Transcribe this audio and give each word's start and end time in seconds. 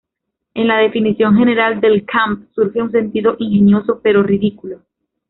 En 0.55 0.65
la 0.67 0.79
definición 0.79 1.35
general 1.37 1.79
del 1.79 2.05
"camp" 2.05 2.49
surge 2.55 2.81
un 2.81 2.91
sentido 2.91 3.35
ingenioso, 3.37 3.99
pero 4.01 4.23
ridículo. 4.23 4.81